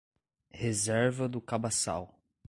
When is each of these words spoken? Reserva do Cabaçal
Reserva 0.51 1.29
do 1.29 1.39
Cabaçal 1.39 2.09